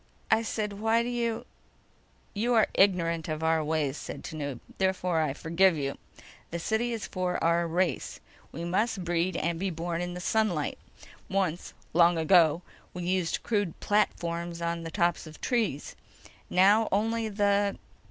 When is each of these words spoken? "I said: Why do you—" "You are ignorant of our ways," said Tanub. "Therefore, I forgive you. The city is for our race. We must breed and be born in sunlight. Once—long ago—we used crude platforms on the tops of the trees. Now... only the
"I 0.31 0.41
said: 0.41 0.73
Why 0.79 1.03
do 1.03 1.09
you—" 1.09 1.45
"You 2.33 2.55
are 2.55 2.65
ignorant 2.73 3.27
of 3.29 3.43
our 3.43 3.63
ways," 3.63 3.97
said 3.97 4.23
Tanub. 4.23 4.59
"Therefore, 4.79 5.21
I 5.21 5.33
forgive 5.33 5.77
you. 5.77 5.95
The 6.49 6.57
city 6.57 6.91
is 6.91 7.05
for 7.05 7.37
our 7.43 7.67
race. 7.67 8.19
We 8.51 8.65
must 8.65 9.03
breed 9.05 9.37
and 9.37 9.59
be 9.59 9.69
born 9.69 10.01
in 10.01 10.19
sunlight. 10.19 10.79
Once—long 11.29 12.17
ago—we 12.17 13.03
used 13.03 13.43
crude 13.43 13.79
platforms 13.79 14.59
on 14.59 14.81
the 14.81 14.89
tops 14.89 15.27
of 15.27 15.33
the 15.35 15.39
trees. 15.39 15.95
Now... 16.49 16.89
only 16.91 17.29
the 17.29 17.77